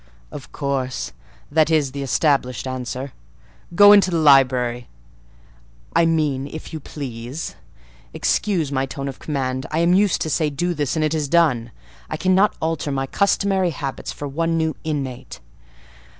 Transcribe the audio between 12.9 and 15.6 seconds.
my customary habits for one new inmate.)